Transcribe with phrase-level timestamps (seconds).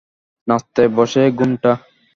[0.47, 1.71] নাচতে বসে ঘোমটা?